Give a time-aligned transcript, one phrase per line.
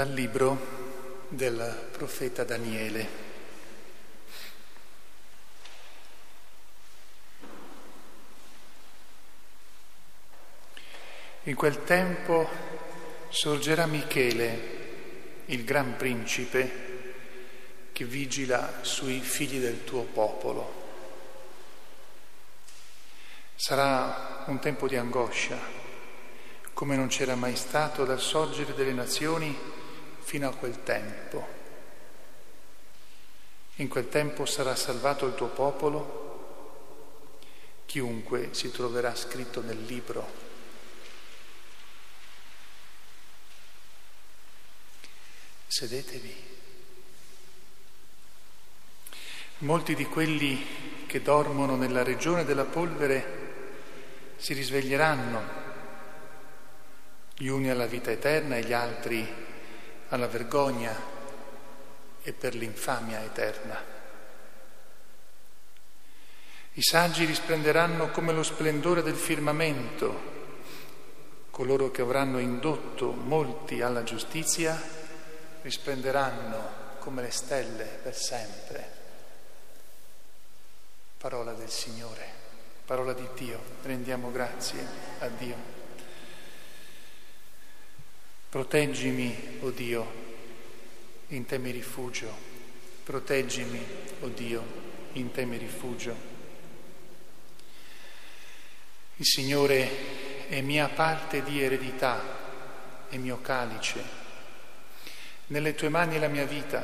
[0.00, 3.08] dal libro del profeta Daniele.
[11.42, 12.48] In quel tempo
[13.28, 16.88] sorgerà Michele, il gran principe,
[17.92, 20.78] che vigila sui figli del tuo popolo.
[23.54, 25.58] Sarà un tempo di angoscia,
[26.72, 29.79] come non c'era mai stato dal sorgere delle nazioni
[30.20, 31.58] fino a quel tempo.
[33.76, 37.38] In quel tempo sarà salvato il tuo popolo,
[37.86, 40.48] chiunque si troverà scritto nel libro.
[45.66, 46.48] Sedetevi.
[49.58, 53.38] Molti di quelli che dormono nella regione della polvere
[54.36, 55.58] si risveglieranno
[57.36, 59.48] gli uni alla vita eterna e gli altri
[60.10, 60.94] alla vergogna
[62.22, 63.98] e per l'infamia eterna.
[66.74, 70.38] I saggi risplenderanno come lo splendore del firmamento,
[71.50, 74.80] coloro che avranno indotto molti alla giustizia
[75.62, 78.98] risplenderanno come le stelle per sempre.
[81.18, 82.24] Parola del Signore,
[82.84, 84.86] parola di Dio, rendiamo grazie
[85.18, 85.79] a Dio.
[88.50, 90.12] Proteggimi, o oh Dio,
[91.28, 92.34] in te mi rifugio.
[93.04, 93.78] Proteggimi,
[94.18, 94.64] o oh Dio,
[95.12, 96.16] in te mi rifugio.
[99.18, 104.02] Il Signore è mia parte di eredità, è mio calice.
[105.46, 106.82] Nelle tue mani è la mia vita.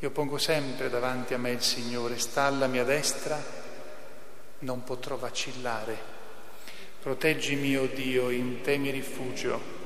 [0.00, 3.40] Io pongo sempre davanti a me il Signore, sta alla mia destra,
[4.58, 5.96] non potrò vacillare.
[7.00, 9.81] Proteggimi, o oh Dio, in te mi rifugio.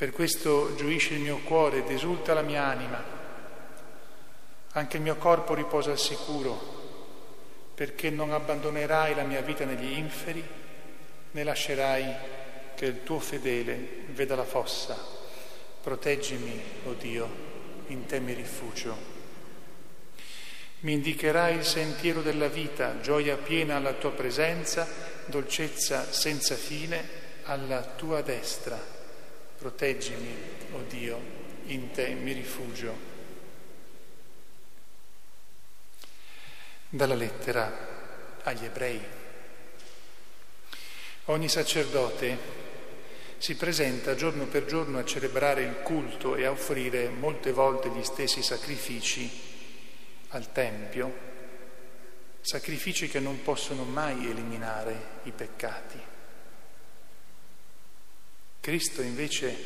[0.00, 3.04] Per questo gioisce il mio cuore ed esulta la mia anima.
[4.72, 10.42] Anche il mio corpo riposa al sicuro, perché non abbandonerai la mia vita negli inferi,
[11.32, 12.14] né lascerai
[12.74, 14.96] che il tuo fedele veda la fossa.
[15.82, 17.28] Proteggimi, o oh Dio,
[17.88, 18.96] in te mi rifugio.
[20.78, 24.88] Mi indicherai il sentiero della vita, gioia piena alla tua presenza,
[25.26, 27.06] dolcezza senza fine
[27.42, 28.99] alla tua destra.
[29.60, 30.34] Proteggimi,
[30.72, 31.20] o oh Dio,
[31.66, 32.96] in te mi rifugio.
[36.88, 38.98] Dalla lettera agli ebrei.
[41.26, 42.38] Ogni sacerdote
[43.36, 48.02] si presenta giorno per giorno a celebrare il culto e a offrire molte volte gli
[48.02, 49.30] stessi sacrifici
[50.28, 51.12] al Tempio,
[52.40, 56.19] sacrifici che non possono mai eliminare i peccati.
[58.70, 59.56] Cristo invece,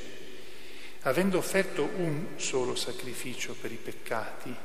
[1.00, 4.56] avendo offerto un solo sacrificio per i peccati,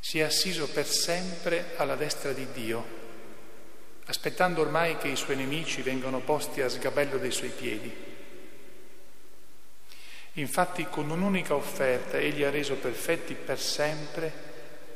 [0.00, 2.84] si è assiso per sempre alla destra di Dio,
[4.06, 7.94] aspettando ormai che i suoi nemici vengano posti a sgabello dei suoi piedi.
[10.32, 14.32] Infatti con un'unica offerta egli ha reso perfetti per sempre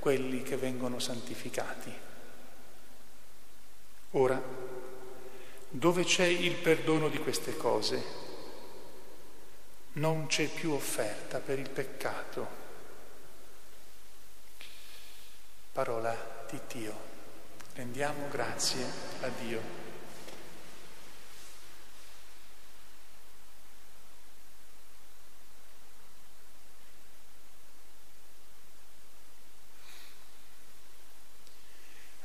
[0.01, 1.93] quelli che vengono santificati.
[4.11, 4.64] Ora,
[5.75, 8.03] dove c'è il perdono di queste cose,
[9.95, 12.63] non c'è più offerta per il peccato.
[15.73, 17.13] Parola di Dio.
[17.75, 18.85] Rendiamo grazie
[19.23, 19.83] a Dio.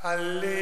[0.02, 0.59] Alleluia.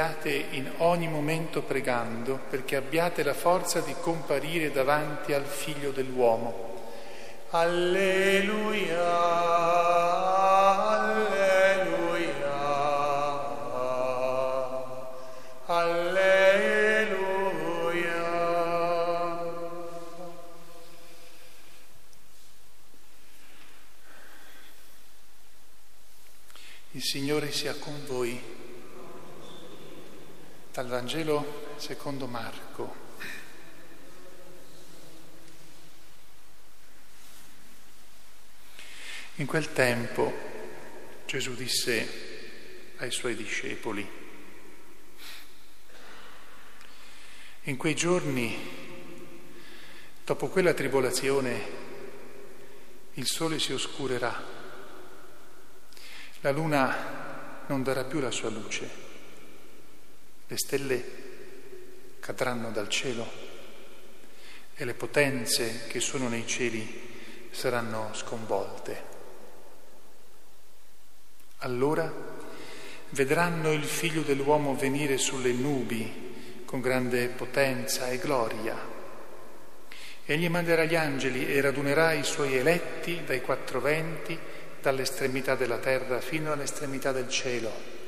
[0.00, 6.68] Vegliate in ogni momento pregando perché abbiate la forza di comparire davanti al Figlio dell'uomo.
[7.50, 9.14] Alleluia,
[10.88, 12.38] alleluia,
[15.66, 16.38] alleluia.
[26.92, 28.59] Il Signore sia con voi
[30.80, 32.94] dal Vangelo secondo Marco.
[39.34, 40.32] In quel tempo
[41.26, 44.10] Gesù disse ai suoi discepoli,
[47.64, 48.56] in quei giorni,
[50.24, 51.62] dopo quella tribolazione,
[53.14, 54.42] il sole si oscurerà,
[56.40, 59.09] la luna non darà più la sua luce,
[60.50, 61.04] le stelle
[62.18, 63.26] cadranno dal cielo
[64.74, 69.04] e le potenze che sono nei cieli saranno sconvolte.
[71.58, 72.12] Allora
[73.10, 78.90] vedranno il figlio dell'uomo venire sulle nubi con grande potenza e gloria
[80.30, 84.38] Egli manderà gli angeli e radunerà i suoi eletti dai quattro venti,
[84.80, 87.99] dall'estremità della terra fino all'estremità del cielo.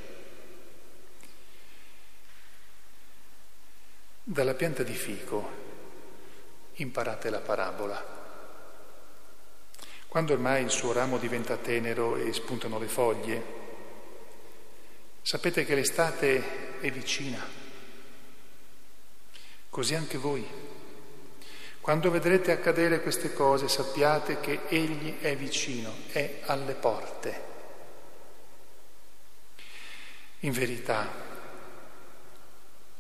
[4.33, 5.51] Dalla pianta di fico
[6.77, 8.03] imparate la parabola.
[10.09, 13.45] Quando ormai il suo ramo diventa tenero e spuntano le foglie,
[15.21, 17.47] sapete che l'estate è vicina.
[19.69, 20.49] Così anche voi
[21.83, 27.43] quando vedrete accadere queste cose sappiate che Egli è vicino, è alle porte.
[30.41, 31.07] In verità,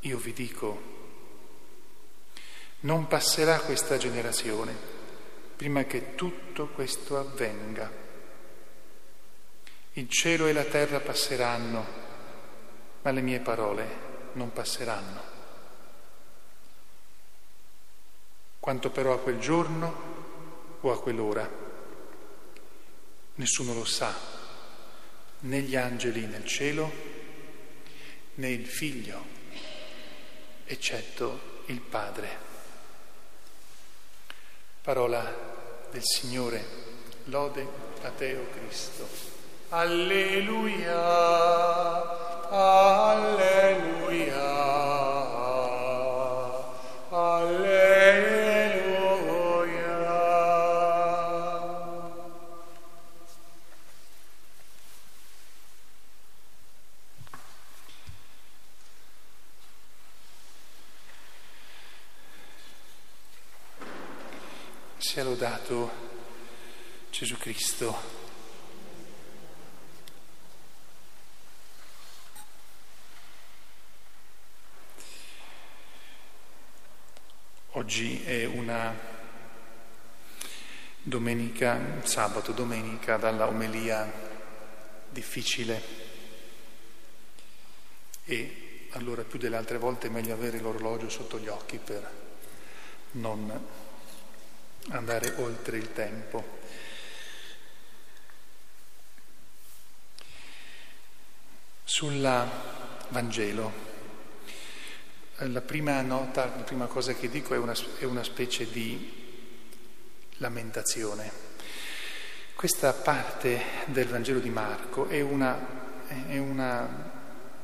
[0.01, 0.92] io vi dico,
[2.83, 4.91] non passerà questa generazione
[5.57, 7.91] prima che tutto questo avvenga.
[9.93, 11.87] Il cielo e la terra passeranno,
[13.03, 13.87] ma le mie parole
[14.33, 15.31] non passeranno.
[18.59, 20.11] Quanto però a quel giorno
[20.81, 21.49] o a quell'ora,
[23.37, 24.13] nessuno lo sa,
[25.41, 26.91] né gli angeli nel cielo,
[28.35, 29.25] né il figlio,
[30.65, 32.52] eccetto il Padre.
[34.83, 35.23] Parola
[35.93, 36.65] del Signore,
[37.27, 37.65] lode
[38.03, 39.07] a te, o Cristo.
[39.69, 40.99] Alleluia,
[42.51, 43.63] alleluia.
[65.13, 65.91] Sia lodato
[67.11, 67.95] Gesù Cristo.
[77.73, 78.95] Oggi è una
[81.03, 84.11] domenica, sabato, domenica, dalla omelia
[85.11, 85.83] difficile
[88.25, 92.11] e allora più delle altre volte è meglio avere l'orologio sotto gli occhi per
[93.11, 93.82] non
[94.89, 96.61] andare oltre il tempo.
[101.85, 102.49] Sul
[103.09, 103.73] Vangelo,
[105.37, 109.21] la prima nota, la prima cosa che dico è una, è una specie di
[110.39, 111.31] lamentazione.
[112.55, 117.22] Questa parte del Vangelo di Marco è una, è una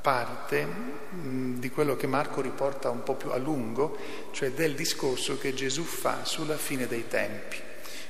[0.09, 0.67] parte
[1.11, 3.99] di quello che Marco riporta un po' più a lungo,
[4.33, 7.59] cioè del discorso che Gesù fa sulla fine dei tempi.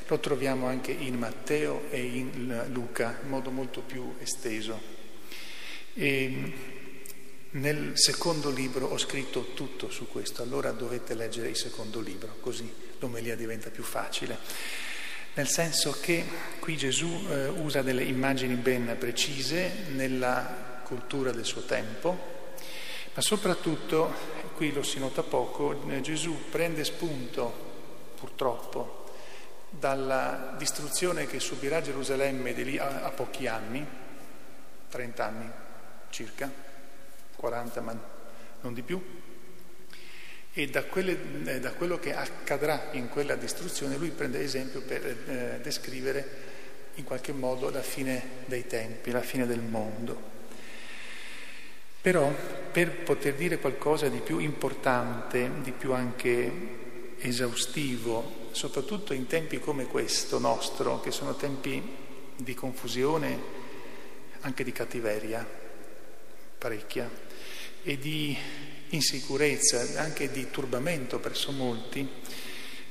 [0.07, 4.81] Lo troviamo anche in Matteo e in Luca in modo molto più esteso.
[5.95, 6.53] E
[7.51, 12.73] nel secondo libro ho scritto tutto su questo, allora dovete leggere il secondo libro, così
[13.01, 14.39] l'omelia diventa più facile.
[15.35, 16.25] Nel senso che
[16.61, 22.37] qui Gesù eh, usa delle immagini ben precise nella cultura del suo tempo,
[23.13, 24.11] ma soprattutto,
[24.57, 27.67] qui lo si nota poco, eh, Gesù prende spunto,
[28.19, 29.05] purtroppo,
[29.69, 33.87] dalla distruzione che subirà Gerusalemme di lì a, a pochi anni,
[34.89, 35.51] 30 anni
[36.09, 36.51] circa,
[37.37, 38.01] 40 ma
[38.63, 39.01] non di più,
[40.55, 45.07] e da, quelle, eh, da, quello che accadrà in quella distruzione lui prende esempio per
[45.07, 46.47] eh, descrivere
[46.95, 50.38] in qualche modo la fine dei tempi, la fine del mondo.
[52.09, 52.35] Però
[52.73, 56.51] per poter dire qualcosa di più importante, di più anche
[57.19, 61.83] esaustivo, soprattutto in tempi come questo nostro, che sono tempi
[62.35, 63.39] di confusione,
[64.41, 65.47] anche di cattiveria,
[66.57, 67.11] parecchia,
[67.83, 68.35] e di
[68.89, 72.09] insicurezza, anche di turbamento presso molti,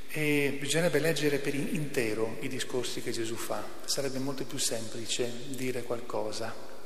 [0.10, 3.66] e bisognerebbe leggere per intero i discorsi che Gesù fa.
[3.84, 6.77] Sarebbe molto più semplice dire qualcosa.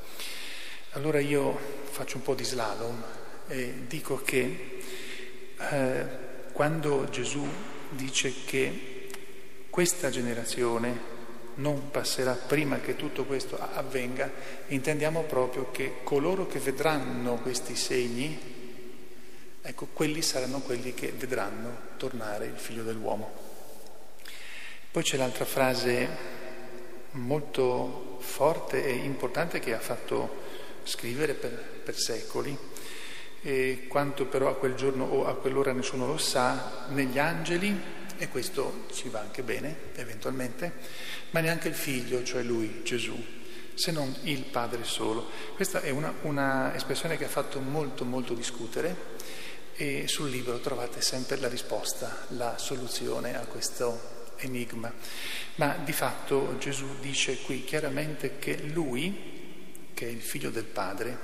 [0.94, 1.58] Allora io
[1.90, 3.02] faccio un po' di slalom
[3.48, 4.80] e dico che
[5.58, 6.06] eh,
[6.52, 7.42] quando Gesù
[7.88, 9.08] dice che
[9.70, 11.10] questa generazione
[11.54, 14.30] non passerà prima che tutto questo avvenga,
[14.66, 18.38] intendiamo proprio che coloro che vedranno questi segni,
[19.62, 23.32] ecco, quelli saranno quelli che vedranno tornare il figlio dell'uomo.
[24.90, 26.06] Poi c'è l'altra frase
[27.12, 31.52] molto forte e importante che ha fatto scrivere per,
[31.84, 32.56] per secoli.
[33.44, 37.76] E quanto però a quel giorno o a quell'ora nessuno lo sa, negli angeli,
[38.16, 40.72] e questo ci va anche bene eventualmente,
[41.30, 43.20] ma neanche il figlio, cioè lui, Gesù,
[43.74, 45.28] se non il Padre solo.
[45.54, 49.10] Questa è una, una espressione che ha fatto molto molto discutere
[49.74, 54.92] e sul libro trovate sempre la risposta, la soluzione a questo enigma.
[55.56, 59.41] Ma di fatto Gesù dice qui chiaramente che lui,
[60.02, 61.16] che è il figlio del Padre,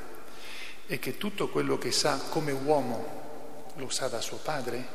[0.87, 4.87] e che tutto quello che sa come uomo lo sa da suo padre,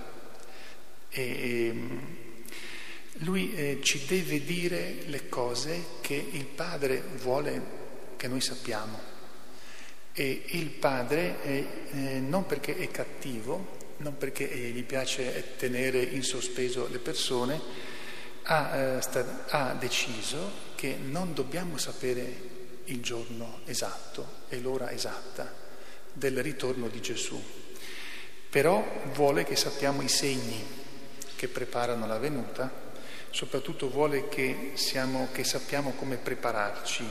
[1.09, 2.01] e, ehm,
[3.25, 7.61] lui eh, ci deve dire le cose che il padre vuole
[8.15, 8.97] che noi sappiamo.
[10.13, 16.01] E il padre, è, eh, non perché è cattivo, non perché eh, gli piace tenere
[16.01, 17.59] in sospeso le persone,
[18.43, 22.52] ha, eh, sta, ha deciso che non dobbiamo sapere
[22.85, 25.51] il giorno esatto e l'ora esatta
[26.11, 27.41] del ritorno di Gesù,
[28.49, 30.63] però vuole che sappiamo i segni
[31.35, 32.71] che preparano la venuta,
[33.31, 37.03] soprattutto vuole che, siamo, che sappiamo come prepararci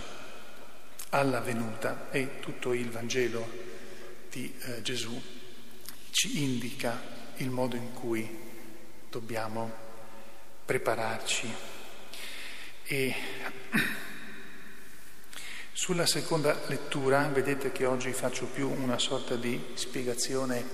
[1.10, 3.46] alla venuta e tutto il Vangelo
[4.30, 5.20] di eh, Gesù
[6.10, 7.00] ci indica
[7.36, 8.38] il modo in cui
[9.10, 9.70] dobbiamo
[10.64, 11.52] prepararci.
[12.84, 13.14] E
[15.82, 20.64] sulla seconda lettura vedete che oggi faccio più una sorta di spiegazione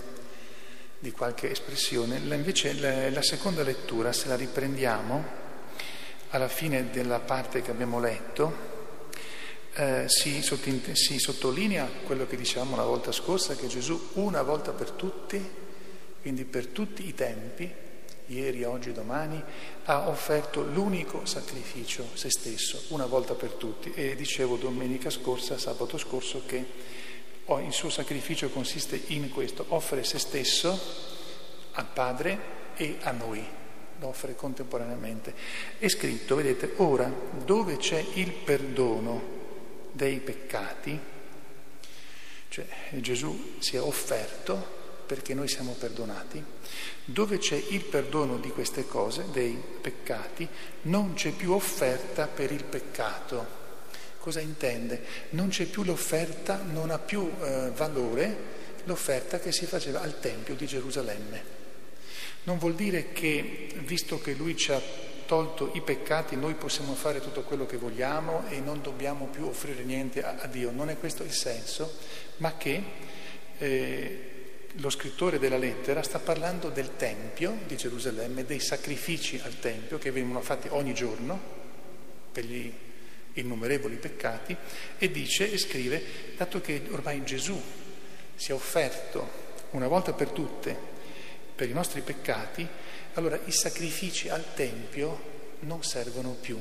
[0.98, 2.74] di qualche espressione, invece
[3.10, 5.24] la, seconda lettura, se la riprendiamo
[6.28, 8.54] alla fine della parte che abbiamo letto,
[9.76, 14.90] eh, si, si, sottolinea quello che dicevamo la volta scorsa, che Gesù una volta per
[14.90, 15.42] tutti,
[16.20, 17.72] quindi per tutti i tempi,
[18.28, 19.42] ieri, oggi, domani,
[19.84, 23.92] ha offerto l'unico sacrificio, se stesso, una volta per tutti.
[23.94, 26.64] E dicevo domenica scorsa, sabato scorso, che
[27.46, 30.78] il suo sacrificio consiste in questo, offre se stesso
[31.72, 33.44] al Padre e a noi,
[34.00, 35.34] lo offre contemporaneamente.
[35.78, 37.10] È scritto, vedete, ora
[37.44, 39.36] dove c'è il perdono
[39.92, 40.98] dei peccati,
[42.48, 42.66] cioè
[43.00, 44.76] Gesù si è offerto
[45.08, 46.44] perché noi siamo perdonati,
[47.06, 50.46] dove c'è il perdono di queste cose, dei peccati,
[50.82, 53.56] non c'è più offerta per il peccato.
[54.18, 55.02] Cosa intende?
[55.30, 60.54] Non c'è più l'offerta, non ha più eh, valore l'offerta che si faceva al Tempio
[60.54, 61.56] di Gerusalemme.
[62.42, 64.80] Non vuol dire che, visto che lui ci ha
[65.24, 69.84] tolto i peccati, noi possiamo fare tutto quello che vogliamo e non dobbiamo più offrire
[69.84, 70.70] niente a, a Dio.
[70.70, 71.96] Non è questo il senso,
[72.38, 72.82] ma che
[73.56, 74.37] eh,
[74.76, 80.10] lo scrittore della lettera sta parlando del Tempio di Gerusalemme, dei sacrifici al Tempio che
[80.10, 81.56] vengono fatti ogni giorno
[82.30, 82.72] per gli
[83.34, 84.56] innumerevoli peccati
[84.98, 86.02] e dice e scrive,
[86.36, 87.60] dato che ormai Gesù
[88.34, 90.96] si è offerto una volta per tutte
[91.58, 92.64] per i nostri peccati,
[93.14, 96.56] allora i sacrifici al Tempio non servono più.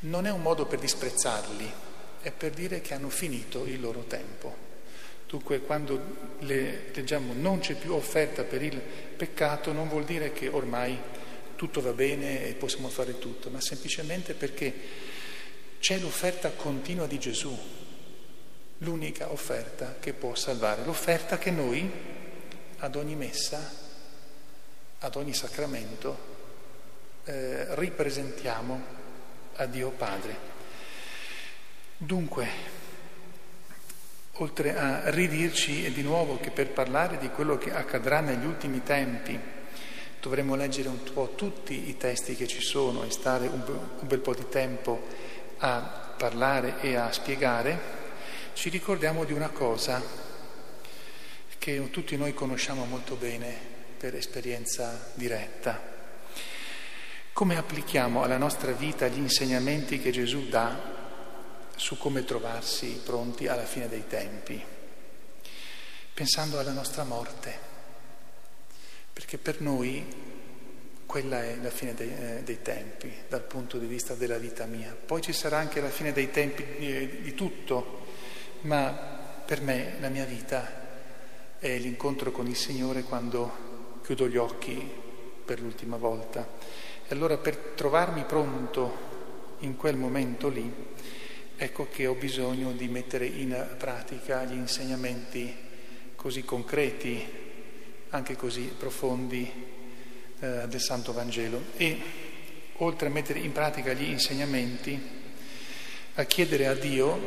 [0.00, 1.72] Non è un modo per disprezzarli,
[2.20, 4.69] è per dire che hanno finito il loro tempo.
[5.30, 10.48] Dunque quando le, leggiamo non c'è più offerta per il peccato non vuol dire che
[10.48, 10.98] ormai
[11.54, 14.74] tutto va bene e possiamo fare tutto, ma semplicemente perché
[15.78, 17.56] c'è l'offerta continua di Gesù,
[18.78, 21.88] l'unica offerta che può salvare, l'offerta che noi
[22.78, 23.72] ad ogni messa,
[24.98, 26.18] ad ogni sacramento
[27.22, 28.82] eh, ripresentiamo
[29.54, 30.48] a Dio Padre.
[31.98, 32.79] Dunque,
[34.40, 39.38] oltre a ridirci di nuovo che per parlare di quello che accadrà negli ultimi tempi
[40.18, 43.62] dovremmo leggere un po' tutti i testi che ci sono e stare un,
[44.00, 45.06] bel po' di tempo
[45.58, 47.78] a parlare e a spiegare,
[48.54, 50.02] ci ricordiamo di una cosa
[51.58, 53.54] che tutti noi conosciamo molto bene
[53.98, 55.98] per esperienza diretta.
[57.34, 60.99] Come applichiamo alla nostra vita gli insegnamenti che Gesù dà
[61.80, 64.62] su come trovarsi pronti alla fine dei tempi,
[66.12, 67.58] pensando alla nostra morte,
[69.10, 70.04] perché per noi
[71.06, 74.94] quella è la fine dei, eh, dei, tempi dal punto di vista della vita mia.
[74.94, 78.04] Poi ci sarà anche la fine dei tempi eh, di tutto,
[78.60, 78.90] ma
[79.46, 84.78] per me la mia vita è l'incontro con il Signore quando chiudo gli occhi
[85.46, 86.46] per l'ultima volta.
[87.08, 90.88] E allora per trovarmi pronto in quel momento lì,
[91.62, 95.54] ecco che ho bisogno di mettere in pratica gli insegnamenti
[96.16, 97.22] così concreti,
[98.08, 99.52] anche così profondi
[100.40, 101.64] eh, del Santo Vangelo.
[101.76, 102.00] E
[102.76, 104.98] oltre a mettere in pratica gli insegnamenti,
[106.14, 107.18] a chiedere a Dio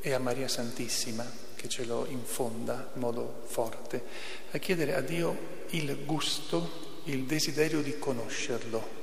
[0.00, 1.24] e a Maria Santissima,
[1.54, 4.02] che ce lo infonda in modo forte,
[4.50, 9.01] a chiedere a Dio il gusto, il desiderio di conoscerlo.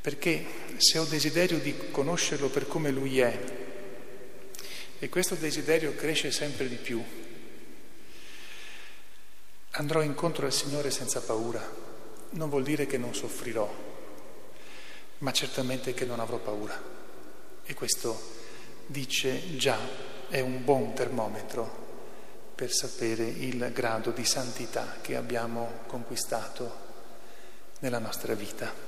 [0.00, 3.38] Perché se ho desiderio di conoscerlo per come Lui è,
[5.00, 7.02] e questo desiderio cresce sempre di più,
[9.72, 11.86] andrò incontro al Signore senza paura.
[12.30, 13.72] Non vuol dire che non soffrirò,
[15.18, 16.80] ma certamente che non avrò paura.
[17.64, 18.36] E questo
[18.86, 19.78] dice già
[20.28, 21.86] è un buon termometro
[22.54, 26.86] per sapere il grado di santità che abbiamo conquistato
[27.80, 28.87] nella nostra vita.